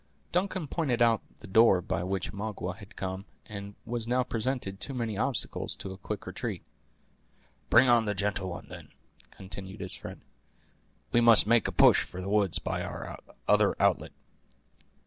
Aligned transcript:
Duncan 0.31 0.65
pointed 0.67 0.99
out 0.99 1.21
the 1.41 1.47
door 1.47 1.79
by 1.79 2.03
which 2.03 2.33
Magua 2.33 2.75
had 2.77 2.95
come, 2.95 3.25
and 3.45 3.75
which 3.85 4.07
now 4.07 4.23
presented 4.23 4.79
too 4.79 4.95
many 4.95 5.15
obstacles 5.15 5.75
to 5.75 5.91
a 5.93 5.97
quick 5.99 6.25
retreat. 6.25 6.63
"Bring 7.69 7.87
on 7.87 8.05
the 8.05 8.15
gentle 8.15 8.49
one, 8.49 8.65
then," 8.67 8.89
continued 9.29 9.79
his 9.79 9.93
friend; 9.93 10.21
"we 11.11 11.21
must 11.21 11.45
make 11.45 11.67
a 11.67 11.71
push 11.71 12.01
for 12.03 12.19
the 12.19 12.29
woods 12.29 12.57
by 12.57 12.79
the 12.79 13.19
other 13.47 13.75
outlet." 13.79 14.13